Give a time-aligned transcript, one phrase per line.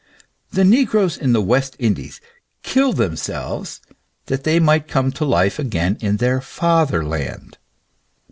[0.49, 2.19] The negroes in the West Indies
[2.63, 3.81] killed themselves
[4.25, 7.59] that they might come to life again in their father land.